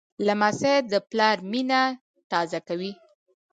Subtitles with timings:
[0.25, 1.81] لمسی د پلار مینه
[2.31, 2.91] تازه کوي.